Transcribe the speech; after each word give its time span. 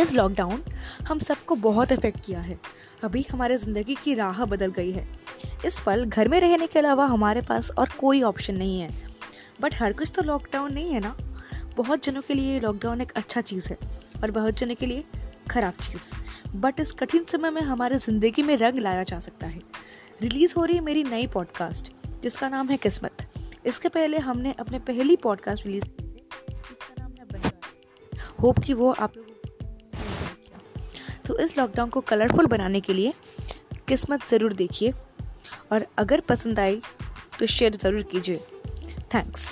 इस 0.00 0.12
लॉकडाउन 0.14 0.62
हम 1.08 1.18
सबको 1.18 1.54
बहुत 1.54 1.92
इफ़ेक्ट 1.92 2.18
किया 2.26 2.40
है। 2.40 2.58
अभी 3.04 3.24
हमारे 3.30 3.56
ज़िंदगी 3.56 3.94
की 3.94 4.14
राह 4.14 4.44
बदल 4.44 4.70
गई 4.70 4.90
है। 4.92 5.06
इस 5.66 5.80
पल 5.80 6.04
घर 6.04 6.28
में 6.28 6.38
रहने 6.40 6.66
के 6.66 6.78
अलावा 6.78 7.06
हमारे 7.06 7.40
पास 7.40 7.70
और 7.70 7.88
कोई 7.98 8.22
ऑप्शन 8.22 8.56
नहीं 8.56 8.80
है। 8.80 8.88
बट 9.60 9.74
हर 9.74 9.92
कुछ 9.92 10.12
तो 10.14 10.22
लॉकडाउन 10.22 10.72
नहीं 10.72 10.92
है 10.92 11.00
ना? 11.00 11.16
बहुत 11.76 12.04
जनों 12.04 12.22
के 12.22 12.34
लिए 12.34 12.60
लॉकडाउन 12.60 13.00
एक 13.00 13.12
अच्छा 13.12 13.40
चीज़ 13.40 13.68
है 13.68 13.78
और 14.22 14.30
बहुत 14.30 14.58
जनों 14.58 14.74
के 14.74 14.86
लिए 14.86 15.04
खराब 15.50 15.74
चीज़। 15.80 16.10
बट 16.56 16.80
इस 16.80 16.92
कठिन 16.92 17.24
समय 17.24 17.50
में 17.50 17.62
हमारे 17.62 17.98
ज़िंदगी 17.98 18.42
में 18.42 18.56
रंग 18.56 18.78
लाया 18.78 19.02
जा 19.02 19.18
सकता 19.18 19.46
है। 19.46 19.60
रिलीज़ 20.22 20.54
हो 20.56 20.64
रही 20.64 20.76
है 20.76 20.82
मेरी 20.82 21.02
नई 21.04 21.26
पॉडकास्ट 21.26 21.92
जिसका 22.22 22.48
नाम 22.48 22.68
है 22.68 22.76
किस्मत। 22.76 23.26
इसके 23.66 23.88
पहले 23.88 24.18
हमने 24.18 24.54
अपने 24.60 24.78
पहली 24.78 25.16
पॉडकास्ट 25.16 25.66
रिलीज़ 25.66 25.84
की 25.84 26.02
थी, 26.04 26.26
जिसका 26.48 27.02
नाम 27.02 27.12
है 27.36 27.52
होप 28.42 28.58
कि 28.58 28.74
वो 28.74 28.90
आप 28.92 29.16
लोगों 29.16 29.34
तो 31.30 31.36
इस 31.38 31.56
लॉकडाउन 31.58 31.88
को 31.90 32.00
कलरफुल 32.00 32.46
बनाने 32.46 32.80
के 32.80 32.92
लिए 32.92 33.12
किस्मत 33.88 34.26
ज़रूर 34.28 34.52
देखिए 34.52 34.92
और 35.72 35.86
अगर 35.98 36.20
पसंद 36.28 36.60
आई 36.60 36.80
तो 37.38 37.46
शेयर 37.46 37.76
ज़रूर 37.76 38.02
कीजिए। 38.12 38.36
थैंक्स 39.14 39.44